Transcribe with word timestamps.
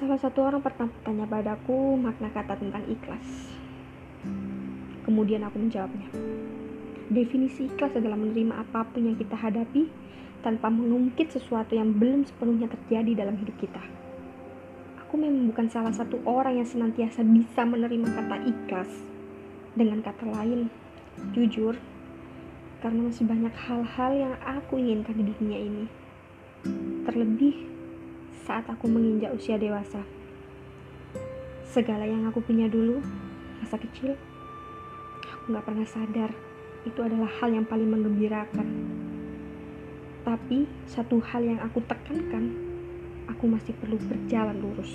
Salah 0.00 0.16
satu 0.16 0.48
orang 0.48 0.64
pernah 0.64 0.88
bertanya 0.88 1.28
padaku 1.28 1.92
makna 2.00 2.32
kata 2.32 2.56
tentang 2.56 2.88
ikhlas. 2.88 3.52
Kemudian 5.04 5.44
aku 5.44 5.60
menjawabnya. 5.60 6.08
Definisi 7.12 7.68
ikhlas 7.68 7.92
adalah 7.92 8.16
menerima 8.16 8.64
apa 8.64 8.88
pun 8.88 9.04
yang 9.04 9.20
kita 9.20 9.36
hadapi 9.36 9.92
tanpa 10.40 10.72
mengungkit 10.72 11.36
sesuatu 11.36 11.76
yang 11.76 11.92
belum 12.00 12.24
sepenuhnya 12.24 12.72
terjadi 12.72 13.12
dalam 13.12 13.36
hidup 13.44 13.52
kita. 13.60 13.84
Aku 15.04 15.20
memang 15.20 15.52
bukan 15.52 15.68
salah 15.68 15.92
satu 15.92 16.16
orang 16.24 16.56
yang 16.56 16.64
senantiasa 16.64 17.20
bisa 17.20 17.68
menerima 17.68 18.08
kata 18.08 18.36
ikhlas. 18.48 19.04
Dengan 19.76 20.00
kata 20.00 20.24
lain, 20.24 20.72
jujur, 21.36 21.76
karena 22.80 23.04
masih 23.04 23.28
banyak 23.28 23.52
hal-hal 23.52 24.10
yang 24.16 24.34
aku 24.48 24.80
inginkan 24.80 25.12
di 25.12 25.28
dunia 25.28 25.60
ini. 25.60 25.84
Terlebih 27.04 27.79
saat 28.46 28.66
aku 28.66 28.90
menginjak 28.90 29.30
usia 29.34 29.60
dewasa. 29.60 30.02
Segala 31.70 32.02
yang 32.02 32.26
aku 32.26 32.42
punya 32.42 32.66
dulu, 32.66 32.98
masa 33.62 33.78
kecil, 33.78 34.18
aku 35.22 35.54
gak 35.54 35.64
pernah 35.66 35.86
sadar 35.86 36.30
itu 36.82 37.00
adalah 37.04 37.28
hal 37.40 37.52
yang 37.52 37.66
paling 37.68 37.86
mengembirakan. 37.92 38.66
Tapi 40.24 40.68
satu 40.88 41.20
hal 41.20 41.44
yang 41.44 41.60
aku 41.60 41.80
tekankan, 41.84 42.56
aku 43.28 43.44
masih 43.48 43.72
perlu 43.76 43.96
berjalan 44.00 44.56
lurus. 44.58 44.90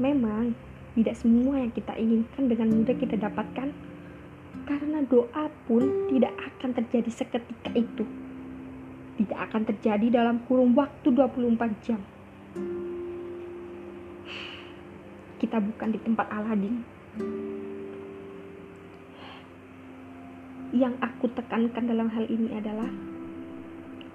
Memang 0.00 0.54
tidak 0.94 1.18
semua 1.18 1.58
yang 1.62 1.70
kita 1.74 1.94
inginkan 1.98 2.46
dengan 2.46 2.70
mudah 2.70 2.96
kita 2.96 3.18
dapatkan, 3.18 3.70
karena 4.64 4.98
doa 5.06 5.50
pun 5.68 6.08
tidak 6.08 6.32
akan 6.38 6.70
terjadi 6.72 7.10
seketika 7.10 7.70
itu. 7.76 8.23
Tidak 9.14 9.38
akan 9.38 9.62
terjadi 9.62 10.10
dalam 10.10 10.42
kurung 10.50 10.74
waktu 10.74 11.06
24 11.14 11.86
jam. 11.86 12.00
Kita 15.38 15.62
bukan 15.62 15.88
di 15.94 15.98
tempat 16.02 16.26
Aladin. 16.34 16.82
Yang 20.74 20.94
aku 20.98 21.30
tekankan 21.30 21.84
dalam 21.86 22.10
hal 22.10 22.26
ini 22.26 22.50
adalah 22.58 22.90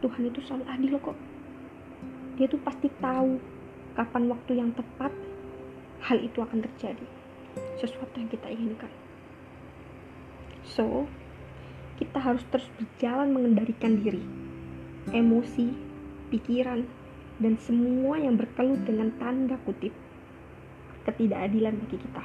Tuhan 0.04 0.28
itu 0.28 0.40
selalu 0.44 0.66
adil 0.68 0.94
kok. 1.00 1.18
Dia 2.36 2.48
tuh 2.52 2.60
pasti 2.60 2.92
tahu 3.00 3.40
kapan 3.96 4.24
waktu 4.32 4.52
yang 4.60 4.72
tepat 4.76 5.12
hal 6.04 6.18
itu 6.20 6.40
akan 6.44 6.64
terjadi. 6.64 7.08
Sesuatu 7.80 8.16
yang 8.20 8.32
kita 8.32 8.48
inginkan. 8.52 8.92
So, 10.64 11.08
kita 12.00 12.20
harus 12.20 12.44
terus 12.48 12.68
berjalan 12.80 13.36
mengendalikan 13.36 14.00
diri, 14.00 14.24
emosi, 15.12 15.74
pikiran, 16.30 16.86
dan 17.40 17.56
semua 17.64 18.20
yang 18.20 18.36
berkelut 18.36 18.84
dengan 18.84 19.16
tanda 19.16 19.56
kutip 19.64 19.96
ketidakadilan 21.08 21.74
bagi 21.80 21.98
kita. 21.98 22.24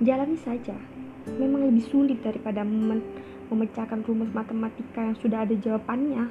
Jalani 0.00 0.36
saja, 0.40 0.76
memang 1.36 1.68
lebih 1.68 1.84
sulit 1.86 2.18
daripada 2.24 2.64
mem 2.64 3.00
memecahkan 3.50 4.06
rumus 4.06 4.30
matematika 4.30 5.02
yang 5.02 5.18
sudah 5.18 5.42
ada 5.42 5.54
jawabannya. 5.58 6.30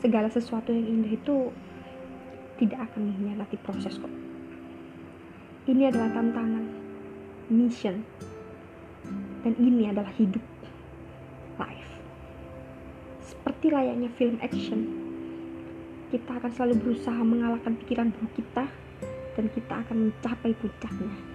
Segala 0.00 0.32
sesuatu 0.32 0.72
yang 0.72 0.88
indah 0.88 1.12
itu 1.12 1.52
tidak 2.56 2.88
akan 2.90 3.12
mengkhianati 3.12 3.56
proses 3.60 4.00
kok. 4.00 4.12
Ini 5.68 5.92
adalah 5.92 6.12
tantangan, 6.12 6.64
mission, 7.52 8.04
dan 9.44 9.52
ini 9.60 9.88
adalah 9.92 10.12
hidup, 10.16 10.44
life. 11.60 11.92
Seperti 13.24 13.72
layaknya 13.72 14.12
film 14.20 14.36
action, 14.44 14.80
kita 16.12 16.36
akan 16.36 16.50
selalu 16.52 16.74
berusaha 16.84 17.20
mengalahkan 17.24 17.72
pikiran 17.80 18.12
buruk 18.12 18.32
kita 18.36 18.68
dan 19.34 19.44
kita 19.50 19.74
akan 19.80 20.12
mencapai 20.12 20.52
puncaknya. 20.60 21.33